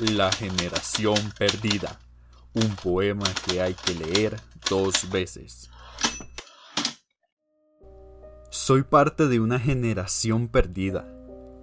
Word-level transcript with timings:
La 0.00 0.32
generación 0.32 1.14
perdida. 1.38 2.00
Un 2.52 2.74
poema 2.74 3.26
que 3.46 3.62
hay 3.62 3.74
que 3.74 3.94
leer 3.94 4.40
dos 4.68 5.08
veces. 5.08 5.70
Soy 8.50 8.82
parte 8.82 9.28
de 9.28 9.38
una 9.38 9.60
generación 9.60 10.48
perdida 10.48 11.06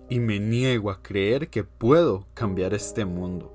y 0.10 0.20
me 0.20 0.40
niego 0.40 0.92
a 0.92 1.04
creer 1.04 1.50
que 1.50 1.66
puedo 1.66 2.26
cambiar 2.34 2.74
este 2.74 3.04
mundo. 3.04 3.54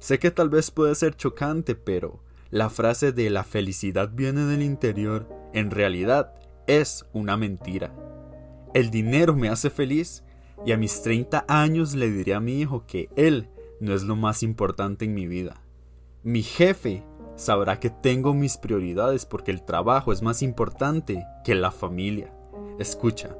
Sé 0.00 0.18
que 0.18 0.30
tal 0.30 0.50
vez 0.50 0.70
puede 0.70 0.94
ser 0.96 1.16
chocante, 1.16 1.74
pero 1.74 2.20
la 2.50 2.68
frase 2.68 3.10
de 3.10 3.30
la 3.30 3.42
felicidad 3.42 4.10
viene 4.12 4.44
del 4.44 4.62
interior 4.62 5.26
en 5.54 5.70
realidad 5.70 6.34
es 6.66 7.06
una 7.14 7.38
mentira. 7.38 7.90
El 8.74 8.90
dinero 8.90 9.34
me 9.34 9.48
hace 9.48 9.70
feliz 9.70 10.24
y 10.66 10.72
a 10.72 10.76
mis 10.76 11.00
30 11.00 11.46
años 11.48 11.94
le 11.94 12.10
diré 12.10 12.34
a 12.34 12.40
mi 12.40 12.60
hijo 12.60 12.84
que 12.86 13.08
él 13.16 13.48
no 13.84 13.94
es 13.94 14.02
lo 14.02 14.16
más 14.16 14.42
importante 14.42 15.04
en 15.04 15.14
mi 15.14 15.26
vida. 15.26 15.60
Mi 16.22 16.42
jefe 16.42 17.04
sabrá 17.36 17.78
que 17.80 17.90
tengo 17.90 18.32
mis 18.32 18.56
prioridades 18.56 19.26
porque 19.26 19.50
el 19.50 19.62
trabajo 19.62 20.12
es 20.12 20.22
más 20.22 20.42
importante 20.42 21.26
que 21.44 21.54
la 21.54 21.70
familia. 21.70 22.32
Escucha, 22.78 23.36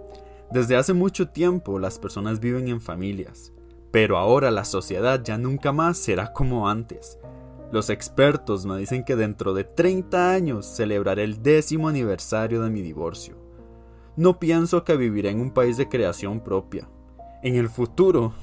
desde 0.52 0.76
hace 0.76 0.92
mucho 0.92 1.28
tiempo 1.28 1.78
las 1.78 1.98
personas 1.98 2.40
viven 2.40 2.68
en 2.68 2.82
familias, 2.82 3.52
pero 3.90 4.18
ahora 4.18 4.50
la 4.50 4.66
sociedad 4.66 5.22
ya 5.24 5.38
nunca 5.38 5.72
más 5.72 5.96
será 5.96 6.32
como 6.32 6.68
antes. 6.68 7.18
Los 7.72 7.88
expertos 7.88 8.66
me 8.66 8.76
dicen 8.76 9.02
que 9.02 9.16
dentro 9.16 9.54
de 9.54 9.64
30 9.64 10.30
años 10.30 10.66
celebraré 10.66 11.24
el 11.24 11.42
décimo 11.42 11.88
aniversario 11.88 12.62
de 12.62 12.70
mi 12.70 12.82
divorcio. 12.82 13.36
No 14.16 14.38
pienso 14.38 14.84
que 14.84 14.96
viviré 14.96 15.30
en 15.30 15.40
un 15.40 15.50
país 15.50 15.78
de 15.78 15.88
creación 15.88 16.40
propia. 16.40 16.88
En 17.42 17.56
el 17.56 17.68
futuro, 17.68 18.34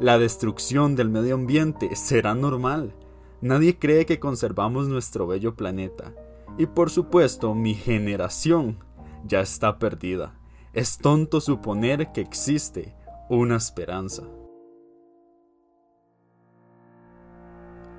la 0.00 0.16
destrucción 0.18 0.94
del 0.94 1.08
medio 1.08 1.34
ambiente 1.34 1.96
será 1.96 2.34
normal. 2.34 2.94
Nadie 3.40 3.78
cree 3.78 4.06
que 4.06 4.20
conservamos 4.20 4.88
nuestro 4.88 5.26
bello 5.26 5.56
planeta. 5.56 6.14
Y 6.56 6.66
por 6.66 6.90
supuesto, 6.90 7.54
mi 7.54 7.74
generación 7.74 8.78
ya 9.24 9.40
está 9.40 9.78
perdida. 9.78 10.38
Es 10.72 10.98
tonto 10.98 11.40
suponer 11.40 12.12
que 12.12 12.20
existe 12.20 12.94
una 13.28 13.56
esperanza. 13.56 14.22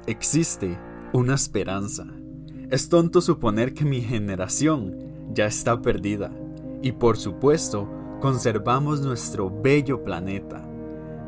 Existe 0.08 0.80
una 1.12 1.36
esperanza. 1.36 2.06
Es 2.70 2.88
tonto 2.88 3.20
suponer 3.20 3.74
que 3.74 3.84
mi 3.84 4.02
generación 4.02 5.34
ya 5.34 5.48
está 5.48 5.82
perdida. 5.82 6.32
Y 6.82 6.94
por 6.94 7.18
supuesto, 7.18 7.90
conservamos 8.22 9.02
nuestro 9.02 9.50
bello 9.50 10.04
planeta. 10.04 10.66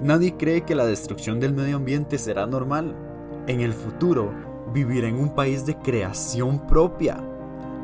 Nadie 0.02 0.36
cree 0.36 0.62
que 0.62 0.74
la 0.74 0.88
destrucción 0.88 1.40
del 1.40 1.54
medio 1.54 1.76
ambiente 1.76 2.18
será 2.18 2.48
normal. 2.48 2.96
En 3.46 3.62
el 3.62 3.72
futuro, 3.72 4.34
viviré 4.74 5.10
en 5.10 5.20
un 5.20 5.36
país 5.36 5.66
de 5.68 5.78
creación 5.78 6.66
propia. 6.66 7.18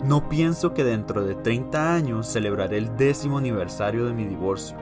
No 0.03 0.27
pienso 0.27 0.73
que 0.73 0.83
dentro 0.83 1.23
de 1.23 1.35
30 1.35 1.93
años 1.93 2.27
celebraré 2.27 2.79
el 2.79 2.97
décimo 2.97 3.37
aniversario 3.37 4.05
de 4.05 4.13
mi 4.13 4.25
divorcio. 4.25 4.75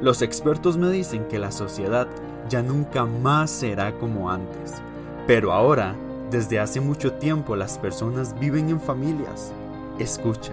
Los 0.00 0.22
expertos 0.22 0.76
me 0.76 0.90
dicen 0.90 1.28
que 1.28 1.38
la 1.38 1.52
sociedad 1.52 2.08
ya 2.48 2.62
nunca 2.62 3.04
más 3.04 3.50
será 3.50 3.96
como 3.98 4.28
antes. 4.28 4.74
Pero 5.28 5.52
ahora, 5.52 5.94
desde 6.32 6.58
hace 6.58 6.80
mucho 6.80 7.12
tiempo 7.12 7.54
las 7.54 7.78
personas 7.78 8.38
viven 8.40 8.70
en 8.70 8.80
familias. 8.80 9.52
Escucha, 10.00 10.52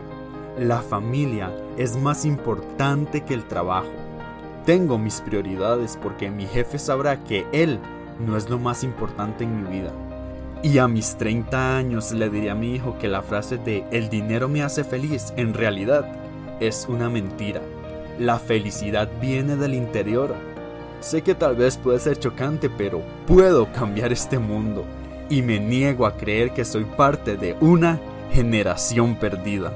la 0.59 0.81
familia 0.81 1.51
es 1.75 1.97
más 1.97 2.23
importante 2.23 3.21
que 3.21 3.33
el 3.33 3.45
trabajo. 3.45 4.02
Tengo 4.65 4.97
mis 4.97 5.19
prioridades 5.19 5.97
porque 6.01 6.29
mi 6.29 6.45
jefe 6.45 6.79
sabrá 6.79 7.21
que 7.23 7.45
él 7.51 7.79
no 8.25 8.37
es 8.37 8.49
lo 8.49 8.59
más 8.59 8.85
importante 8.85 9.43
en 9.43 9.63
mi 9.63 9.69
vida. 9.69 9.91
Y 10.63 10.77
a 10.77 10.87
mis 10.87 11.17
30 11.17 11.75
años 11.75 12.13
le 12.13 12.29
diré 12.29 12.49
a 12.49 12.55
mi 12.55 12.73
hijo 12.73 12.97
que 12.97 13.09
la 13.09 13.21
frase 13.21 13.57
de 13.57 13.83
el 13.91 14.09
dinero 14.09 14.47
me 14.47 14.63
hace 14.63 14.85
feliz 14.85 15.33
en 15.35 15.53
realidad 15.53 16.05
es 16.61 16.85
una 16.87 17.09
mentira. 17.09 17.61
La 18.19 18.39
felicidad 18.39 19.09
viene 19.19 19.57
del 19.57 19.73
interior. 19.73 20.33
Sé 21.01 21.21
que 21.21 21.35
tal 21.35 21.57
vez 21.57 21.77
puede 21.77 21.99
ser 21.99 22.17
chocante, 22.17 22.69
pero 22.69 23.01
puedo 23.27 23.69
cambiar 23.73 24.13
este 24.13 24.39
mundo. 24.39 24.85
Y 25.29 25.41
me 25.41 25.59
niego 25.59 26.05
a 26.05 26.15
creer 26.15 26.53
que 26.53 26.63
soy 26.63 26.85
parte 26.85 27.35
de 27.35 27.57
una 27.59 27.99
generación 28.31 29.15
perdida. 29.15 29.73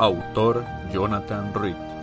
Autor 0.00 0.64
Jonathan 0.88 1.52
Reed 1.52 1.99